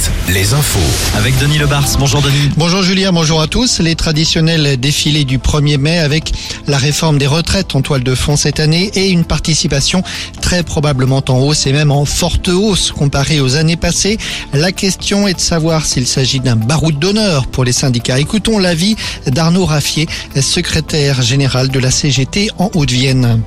7, 0.00 0.12
les 0.34 0.54
infos. 0.54 0.78
Avec 1.16 1.36
Denis 1.38 1.58
Lebars. 1.58 1.86
Bonjour 1.98 2.22
Denis. 2.22 2.50
Bonjour 2.56 2.82
Julien, 2.82 3.12
bonjour 3.12 3.40
à 3.40 3.46
tous. 3.46 3.80
Les 3.80 3.94
traditionnels 3.94 4.78
défilés 4.78 5.24
du 5.24 5.38
1er 5.38 5.78
mai 5.78 5.98
avec 5.98 6.32
la 6.66 6.78
réforme 6.78 7.18
des 7.18 7.26
retraites 7.26 7.74
en 7.74 7.82
toile 7.82 8.02
de 8.02 8.14
fond 8.14 8.36
cette 8.36 8.60
année 8.60 8.90
et 8.94 9.10
une 9.10 9.24
participation 9.24 10.02
très 10.40 10.62
probablement 10.62 11.22
en 11.28 11.38
hausse 11.38 11.66
et 11.66 11.72
même 11.72 11.90
en 11.90 12.04
forte 12.04 12.48
hausse 12.48 12.92
comparée 12.92 13.40
aux 13.40 13.56
années 13.56 13.76
passées. 13.76 14.18
La 14.52 14.72
question 14.72 15.28
est 15.28 15.34
de 15.34 15.40
savoir 15.40 15.84
s'il 15.84 16.06
s'agit 16.06 16.40
d'un 16.40 16.56
baroud 16.56 16.98
d'honneur 16.98 17.46
pour 17.46 17.64
les 17.64 17.72
syndicats. 17.72 18.18
Écoutons 18.18 18.58
l'avis 18.58 18.96
d'Arnaud 19.26 19.66
Raffier, 19.66 20.08
secrétaire 20.40 21.22
général 21.22 21.68
de 21.68 21.78
la 21.78 21.90
CGT 21.90 22.50
en 22.58 22.70
Haute-Vienne. 22.74 23.42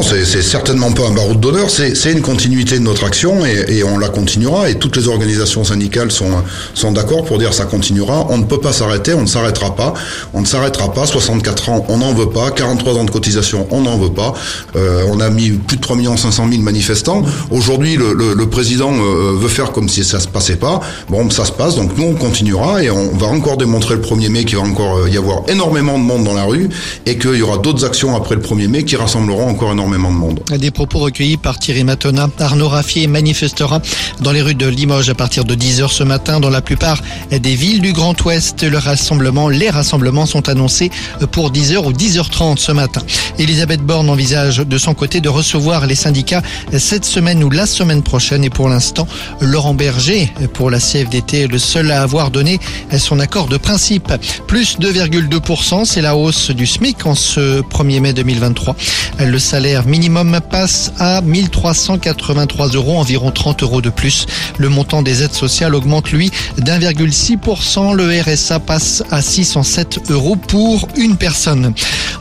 C'est 0.00 0.42
certainement 0.42 0.90
pas 0.90 1.06
un 1.06 1.10
baroud 1.10 1.38
d'honneur, 1.38 1.68
c'est 1.68 2.12
une 2.12 2.22
continuité 2.22 2.78
de 2.78 2.82
notre 2.82 3.04
action 3.04 3.44
et, 3.44 3.76
et, 3.76 3.84
on 3.84 3.98
la 3.98 4.08
continuera 4.08 4.70
et 4.70 4.76
toutes 4.76 4.96
les 4.96 5.06
organisations 5.06 5.64
syndicales 5.64 6.10
sont, 6.10 6.30
sont 6.72 6.92
d'accord 6.92 7.24
pour 7.24 7.38
dire 7.38 7.52
ça 7.52 7.66
continuera. 7.66 8.26
On 8.30 8.38
ne 8.38 8.44
peut 8.44 8.58
pas 8.58 8.72
s'arrêter, 8.72 9.12
on 9.12 9.20
ne 9.22 9.26
s'arrêtera 9.26 9.76
pas, 9.76 9.92
on 10.32 10.40
ne 10.40 10.46
s'arrêtera 10.46 10.94
pas. 10.94 11.04
64 11.04 11.68
ans, 11.68 11.86
on 11.90 11.98
n'en 11.98 12.14
veut 12.14 12.30
pas. 12.30 12.50
43 12.50 12.94
ans 12.94 13.04
de 13.04 13.10
cotisation, 13.10 13.66
on 13.70 13.82
n'en 13.82 13.98
veut 13.98 14.12
pas. 14.12 14.32
Euh, 14.76 15.04
on 15.10 15.20
a 15.20 15.28
mis 15.28 15.50
plus 15.50 15.76
de 15.76 15.82
3 15.82 15.98
500 16.16 16.46
000 16.50 16.62
manifestants. 16.62 17.22
Aujourd'hui, 17.50 17.96
le, 17.96 18.14
le, 18.14 18.32
le, 18.32 18.46
président 18.48 18.92
euh, 18.94 19.36
veut 19.38 19.48
faire 19.48 19.72
comme 19.72 19.90
si 19.90 20.04
ça 20.04 20.20
se 20.20 20.28
passait 20.28 20.56
pas. 20.56 20.80
Bon, 21.10 21.28
ça 21.28 21.44
se 21.44 21.52
passe, 21.52 21.76
donc 21.76 21.96
nous 21.98 22.04
on 22.04 22.14
continuera 22.14 22.82
et 22.82 22.90
on 22.90 23.14
va 23.16 23.26
encore 23.26 23.58
démontrer 23.58 23.96
le 23.96 24.00
1er 24.00 24.30
mai 24.30 24.44
qu'il 24.46 24.56
va 24.56 24.64
encore 24.64 25.06
y 25.06 25.18
avoir 25.18 25.42
énormément 25.48 25.98
de 25.98 26.04
monde 26.04 26.24
dans 26.24 26.34
la 26.34 26.44
rue 26.44 26.70
et 27.04 27.18
qu'il 27.18 27.36
y 27.36 27.42
aura 27.42 27.58
d'autres 27.58 27.84
actions 27.84 28.16
après 28.16 28.36
le 28.36 28.40
1er 28.40 28.68
mai 28.68 28.84
qui 28.84 28.96
rassembleront 28.96 29.48
encore 29.48 29.72
énormément 29.72 29.81
monde. 29.86 30.40
Des 30.58 30.70
propos 30.70 30.98
recueillis 31.00 31.36
par 31.36 31.58
Thierry 31.58 31.84
Matona. 31.84 32.28
Arnaud 32.38 32.68
Raffier 32.68 33.06
manifestera 33.06 33.80
dans 34.20 34.32
les 34.32 34.42
rues 34.42 34.54
de 34.54 34.66
Limoges 34.66 35.10
à 35.10 35.14
partir 35.14 35.44
de 35.44 35.54
10h 35.54 35.88
ce 35.88 36.04
matin 36.04 36.40
dans 36.40 36.50
la 36.50 36.60
plupart 36.60 37.00
des 37.30 37.54
villes 37.54 37.80
du 37.80 37.92
Grand 37.92 38.20
Ouest. 38.24 38.62
Le 38.62 38.78
rassemblement, 38.78 39.48
les 39.48 39.70
rassemblements 39.70 40.26
sont 40.26 40.48
annoncés 40.48 40.90
pour 41.32 41.50
10h 41.50 41.78
ou 41.78 41.92
10h30 41.92 42.58
ce 42.58 42.72
matin. 42.72 43.02
Elisabeth 43.38 43.80
Borne 43.80 44.08
envisage 44.08 44.58
de 44.58 44.78
son 44.78 44.94
côté 44.94 45.20
de 45.20 45.28
recevoir 45.28 45.86
les 45.86 45.94
syndicats 45.94 46.42
cette 46.78 47.04
semaine 47.04 47.42
ou 47.42 47.50
la 47.50 47.66
semaine 47.66 48.02
prochaine 48.02 48.44
et 48.44 48.50
pour 48.50 48.68
l'instant, 48.68 49.06
Laurent 49.40 49.74
Berger 49.74 50.32
pour 50.52 50.70
la 50.70 50.78
CFDT 50.78 51.42
est 51.42 51.48
le 51.48 51.58
seul 51.58 51.90
à 51.90 52.02
avoir 52.02 52.30
donné 52.30 52.60
son 52.98 53.18
accord 53.18 53.46
de 53.48 53.56
principe. 53.56 54.12
Plus 54.46 54.78
2,2%, 54.78 55.84
c'est 55.84 56.02
la 56.02 56.16
hausse 56.16 56.50
du 56.50 56.66
SMIC 56.66 57.06
en 57.06 57.14
ce 57.14 57.60
1er 57.62 58.00
mai 58.00 58.12
2023. 58.12 58.76
Le 59.20 59.38
salaire 59.38 59.71
minimum 59.86 60.40
passe 60.50 60.92
à 60.98 61.20
1383 61.22 62.68
euros, 62.68 62.98
environ 62.98 63.30
30 63.30 63.62
euros 63.62 63.80
de 63.80 63.90
plus. 63.90 64.26
Le 64.58 64.68
montant 64.68 65.02
des 65.02 65.22
aides 65.22 65.32
sociales 65.32 65.74
augmente, 65.74 66.12
lui, 66.12 66.30
d'1,6%. 66.58 67.94
Le 67.94 68.20
RSA 68.20 68.60
passe 68.60 69.02
à 69.10 69.22
607 69.22 70.10
euros 70.10 70.36
pour 70.36 70.88
une 70.96 71.16
personne. 71.16 71.72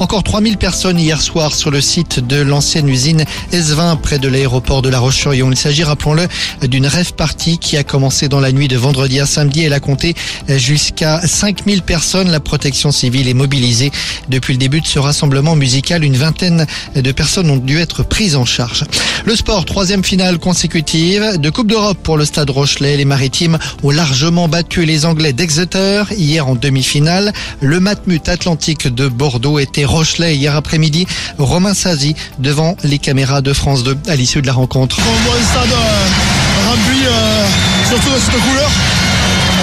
Encore 0.00 0.22
3000 0.22 0.58
personnes 0.58 0.98
hier 0.98 1.20
soir 1.20 1.54
sur 1.54 1.70
le 1.70 1.80
site 1.80 2.20
de 2.20 2.36
l'ancienne 2.40 2.88
usine 2.88 3.24
S20 3.52 3.98
près 3.98 4.18
de 4.18 4.28
l'aéroport 4.28 4.82
de 4.82 4.88
La 4.88 4.98
Roche-sur-Yon. 4.98 5.50
Il 5.50 5.56
s'agit, 5.56 5.84
rappelons-le, 5.84 6.28
d'une 6.68 6.86
rêve 6.86 7.14
partie 7.14 7.58
qui 7.58 7.76
a 7.76 7.84
commencé 7.84 8.28
dans 8.28 8.40
la 8.40 8.52
nuit 8.52 8.68
de 8.68 8.76
vendredi 8.76 9.20
à 9.20 9.26
samedi. 9.26 9.62
Elle 9.62 9.72
a 9.72 9.80
compté 9.80 10.14
jusqu'à 10.48 11.20
5000 11.26 11.82
personnes. 11.82 12.30
La 12.30 12.40
protection 12.40 12.92
civile 12.92 13.28
est 13.28 13.34
mobilisée. 13.34 13.90
Depuis 14.28 14.52
le 14.54 14.58
début 14.58 14.80
de 14.80 14.86
ce 14.86 14.98
rassemblement 14.98 15.56
musical, 15.56 16.04
une 16.04 16.16
vingtaine 16.16 16.66
de 16.94 17.12
personnes 17.12 17.37
ont 17.46 17.56
dû 17.56 17.78
être 17.78 18.02
prises 18.02 18.36
en 18.36 18.44
charge. 18.44 18.84
Le 19.24 19.36
sport, 19.36 19.64
troisième 19.64 20.04
finale 20.04 20.38
consécutive 20.38 21.38
de 21.38 21.50
Coupe 21.50 21.68
d'Europe 21.68 21.98
pour 22.02 22.16
le 22.16 22.24
stade 22.24 22.50
Rochelet. 22.50 22.96
Les 22.96 23.04
Maritimes 23.04 23.58
ont 23.82 23.90
largement 23.90 24.48
battu 24.48 24.84
les 24.84 25.04
Anglais 25.04 25.32
d'Exeter 25.32 26.04
hier 26.16 26.48
en 26.48 26.54
demi-finale. 26.54 27.32
Le 27.60 27.80
Matmut 27.80 28.28
Atlantique 28.28 28.92
de 28.92 29.08
Bordeaux 29.08 29.58
était 29.58 29.84
Rochelet 29.84 30.36
hier 30.36 30.56
après-midi. 30.56 31.06
Romain 31.38 31.74
Sazi 31.74 32.14
devant 32.38 32.76
les 32.82 32.98
caméras 32.98 33.40
de 33.40 33.52
France 33.52 33.84
2 33.84 33.96
à 34.08 34.16
l'issue 34.16 34.42
de 34.42 34.46
la 34.46 34.52
rencontre. 34.52 34.98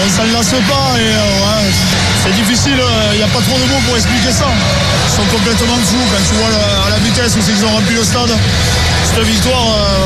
Euh, 0.05 0.09
ça 0.09 0.23
ne 0.25 0.33
lasse 0.33 0.51
pas 0.51 0.99
et 0.99 1.09
ouais, 1.09 1.71
c'est 2.23 2.33
difficile, 2.35 2.79
il 3.13 3.17
n'y 3.17 3.23
a 3.23 3.27
pas 3.27 3.41
trop 3.41 3.57
de 3.57 3.65
mots 3.65 3.81
pour 3.85 3.95
expliquer 3.95 4.31
ça. 4.31 4.45
Ils 5.07 5.15
sont 5.15 5.25
complètement 5.35 5.77
fous 5.85 6.05
quand 6.11 6.23
tu 6.27 6.35
vois 6.35 6.49
à 6.87 6.89
la 6.89 6.97
vitesse 6.97 7.35
où 7.35 7.39
ils 7.49 7.65
ont 7.65 7.71
rempli 7.71 7.95
le 7.95 8.03
stade. 8.03 8.31
Cette 9.03 9.23
victoire, 9.23 9.65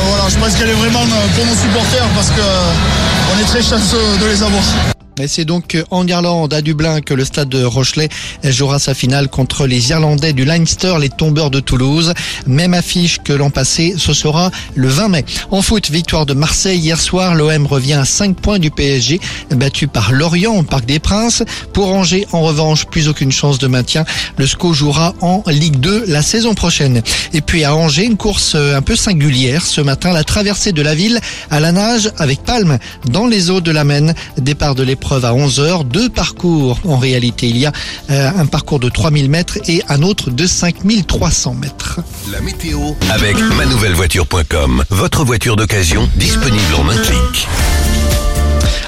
voilà, 0.09 0.29
je 0.29 0.37
pense 0.37 0.55
qu'elle 0.55 0.69
est 0.69 0.79
vraiment 0.79 1.03
pour 1.35 1.45
nos 1.45 1.55
supporters 1.55 2.07
parce 2.15 2.29
qu'on 2.29 3.39
est 3.41 3.47
très 3.47 3.61
chanceux 3.61 4.17
de 4.21 4.25
les 4.27 4.43
avoir. 4.43 4.98
Et 5.21 5.27
c'est 5.27 5.43
donc 5.43 5.77
en 5.91 6.07
Irlande, 6.07 6.53
à 6.53 6.61
Dublin, 6.61 7.01
que 7.01 7.13
le 7.13 7.25
stade 7.25 7.49
de 7.49 7.61
Rochelet 7.61 8.07
jouera 8.41 8.79
sa 8.79 8.93
finale 8.93 9.27
contre 9.27 9.67
les 9.67 9.89
Irlandais 9.89 10.31
du 10.31 10.45
Leinster, 10.45 10.93
les 10.97 11.09
tombeurs 11.09 11.49
de 11.49 11.59
Toulouse. 11.59 12.13
Même 12.47 12.73
affiche 12.73 13.19
que 13.21 13.33
l'an 13.33 13.49
passé, 13.49 13.95
ce 13.97 14.13
sera 14.13 14.49
le 14.75 14.87
20 14.87 15.09
mai. 15.09 15.25
En 15.51 15.61
foot, 15.61 15.91
victoire 15.91 16.25
de 16.25 16.33
Marseille 16.33 16.79
hier 16.79 17.01
soir. 17.01 17.35
L'OM 17.35 17.65
revient 17.65 17.95
à 17.95 18.05
5 18.05 18.37
points 18.37 18.59
du 18.59 18.71
PSG, 18.71 19.19
battu 19.51 19.87
par 19.87 20.13
Lorient 20.13 20.55
au 20.55 20.63
Parc 20.63 20.85
des 20.85 20.99
Princes. 20.99 21.43
Pour 21.73 21.91
Angers, 21.91 22.25
en 22.31 22.39
revanche, 22.39 22.85
plus 22.85 23.09
aucune 23.09 23.33
chance 23.33 23.59
de 23.59 23.67
maintien. 23.67 24.05
Le 24.37 24.47
SCO 24.47 24.73
jouera 24.73 25.15
en 25.19 25.43
Ligue 25.47 25.81
2 25.81 26.05
la 26.07 26.21
saison 26.21 26.53
prochaine. 26.53 27.01
Et 27.33 27.41
puis 27.41 27.65
à 27.65 27.75
Angers, 27.75 28.05
une 28.05 28.15
course 28.15 28.55
un 28.55 28.81
peu 28.81 28.95
singulière 28.95 29.65
ce 29.65 29.81
matin, 29.81 30.13
la 30.13 30.23
traversée 30.23 30.71
de 30.71 30.81
la 30.81 30.95
ville 30.95 31.19
à 31.51 31.59
la 31.59 31.73
nage 31.73 32.09
avec 32.17 32.41
Palme 32.45 32.79
dans 33.05 33.27
les 33.27 33.49
eaux 33.49 33.59
de 33.59 33.71
la 33.71 33.83
Maine. 33.83 34.13
Départ 34.37 34.75
de 34.75 34.83
l'épreuve 34.83 35.08
à 35.17 35.33
11h. 35.33 35.87
Deux 35.87 36.09
parcours 36.09 36.79
en 36.85 36.97
réalité. 36.97 37.47
Il 37.47 37.57
y 37.57 37.65
a 37.65 37.71
euh, 38.09 38.29
un 38.35 38.45
parcours 38.45 38.79
de 38.79 38.89
3000 38.89 39.29
mètres 39.29 39.57
et 39.67 39.81
un 39.89 40.01
autre 40.01 40.29
de 40.29 40.45
5300 40.45 41.55
mètres. 41.55 41.99
La 42.31 42.41
météo 42.41 42.79
avec 43.09 43.37
manouvellevoiture.com. 43.57 44.83
Votre 44.89 45.23
voiture 45.23 45.55
d'occasion 45.55 46.09
disponible 46.15 46.75
en 46.77 46.89
un 46.89 46.97
clic. 46.97 47.47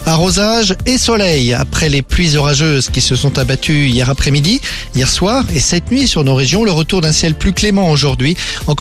Arrosage 0.05 0.75
et 0.87 0.97
soleil 0.97 1.53
après 1.53 1.87
les 1.87 2.01
pluies 2.01 2.35
orageuses 2.35 2.89
qui 2.89 3.01
se 3.01 3.15
sont 3.15 3.37
abattues 3.37 3.85
hier 3.87 4.09
après-midi, 4.09 4.59
hier 4.95 5.07
soir 5.07 5.45
et 5.53 5.59
cette 5.59 5.91
nuit 5.91 6.07
sur 6.07 6.23
nos 6.23 6.35
régions. 6.35 6.63
Le 6.63 6.71
retour 6.71 7.01
d'un 7.01 7.11
ciel 7.11 7.35
plus 7.35 7.53
clément 7.53 7.89
aujourd'hui. 7.89 8.35